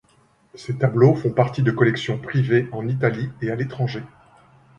[0.55, 4.01] Ses tableaux font partie de collections privées en Italie et à l'étranger.